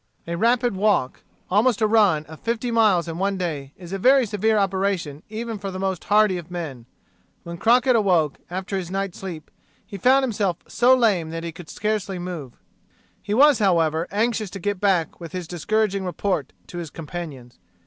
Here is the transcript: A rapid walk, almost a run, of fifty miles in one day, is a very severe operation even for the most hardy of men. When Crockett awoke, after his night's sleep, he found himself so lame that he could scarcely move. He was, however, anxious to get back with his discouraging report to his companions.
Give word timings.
A 0.25 0.35
rapid 0.35 0.75
walk, 0.75 1.19
almost 1.51 1.79
a 1.79 1.85
run, 1.85 2.25
of 2.25 2.39
fifty 2.39 2.71
miles 2.71 3.07
in 3.07 3.19
one 3.19 3.37
day, 3.37 3.71
is 3.77 3.93
a 3.93 3.99
very 3.99 4.25
severe 4.25 4.57
operation 4.57 5.21
even 5.29 5.59
for 5.59 5.69
the 5.69 5.77
most 5.77 6.05
hardy 6.05 6.39
of 6.39 6.49
men. 6.49 6.87
When 7.43 7.59
Crockett 7.59 7.95
awoke, 7.95 8.39
after 8.49 8.75
his 8.77 8.89
night's 8.89 9.19
sleep, 9.19 9.51
he 9.85 9.99
found 9.99 10.23
himself 10.23 10.57
so 10.67 10.95
lame 10.95 11.29
that 11.29 11.43
he 11.43 11.51
could 11.51 11.69
scarcely 11.69 12.17
move. 12.17 12.53
He 13.21 13.35
was, 13.35 13.59
however, 13.59 14.07
anxious 14.09 14.49
to 14.49 14.59
get 14.59 14.79
back 14.81 15.19
with 15.19 15.33
his 15.33 15.47
discouraging 15.47 16.03
report 16.03 16.51
to 16.65 16.79
his 16.79 16.89
companions. 16.89 17.59